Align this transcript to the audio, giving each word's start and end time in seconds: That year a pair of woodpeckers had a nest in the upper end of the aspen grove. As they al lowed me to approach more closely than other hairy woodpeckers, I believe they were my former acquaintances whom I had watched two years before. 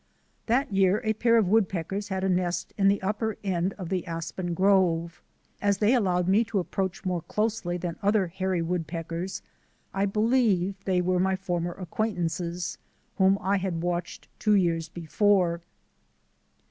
That 0.47 0.73
year 0.73 0.99
a 1.03 1.13
pair 1.13 1.37
of 1.37 1.47
woodpeckers 1.47 2.07
had 2.07 2.23
a 2.23 2.27
nest 2.27 2.73
in 2.75 2.87
the 2.87 2.99
upper 3.03 3.37
end 3.43 3.73
of 3.73 3.89
the 3.89 4.07
aspen 4.07 4.55
grove. 4.55 5.21
As 5.61 5.77
they 5.77 5.93
al 5.95 6.01
lowed 6.01 6.27
me 6.27 6.43
to 6.45 6.57
approach 6.57 7.05
more 7.05 7.21
closely 7.21 7.77
than 7.77 7.97
other 8.01 8.25
hairy 8.25 8.63
woodpeckers, 8.63 9.43
I 9.93 10.07
believe 10.07 10.73
they 10.85 11.01
were 11.01 11.19
my 11.19 11.35
former 11.35 11.73
acquaintances 11.73 12.79
whom 13.19 13.37
I 13.41 13.57
had 13.57 13.83
watched 13.83 14.27
two 14.39 14.55
years 14.55 14.89
before. 14.89 15.61